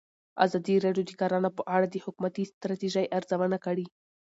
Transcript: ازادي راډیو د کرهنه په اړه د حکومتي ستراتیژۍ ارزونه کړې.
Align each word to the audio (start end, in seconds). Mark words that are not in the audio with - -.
ازادي 0.45 0.75
راډیو 0.85 1.07
د 1.07 1.11
کرهنه 1.19 1.49
په 1.57 1.63
اړه 1.75 1.85
د 1.89 1.95
حکومتي 2.05 2.43
ستراتیژۍ 2.51 3.05
ارزونه 3.17 3.57
کړې. 3.65 3.85